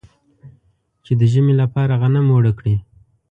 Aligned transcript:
چې 1.05 1.11
د 1.19 1.21
ژمي 1.31 1.53
لپاره 1.61 1.93
غنم 2.01 2.27
اوړه 2.33 2.51
کړي. 2.59 2.75